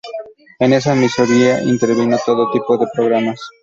En 0.57 0.73
esa 0.73 0.93
emisora 0.93 1.61
intervino 1.61 2.15
en 2.15 2.21
todo 2.25 2.49
tipo 2.49 2.75
de 2.75 2.87
programas. 2.91 3.39